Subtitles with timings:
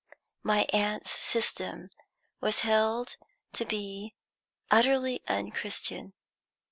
[0.41, 1.91] My aunt's system
[2.39, 3.17] was held
[3.53, 4.15] to be
[4.71, 6.13] utterly unchristian.